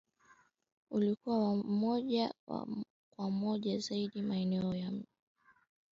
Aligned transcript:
ulikuwa 0.91 1.37
wa 1.39 1.55
moja 1.63 2.33
kwa 3.15 3.31
moja 3.31 3.77
zaidi 3.79 4.21
maeneo 4.21 4.75
ya 4.75 4.85
mijini 4.91 5.07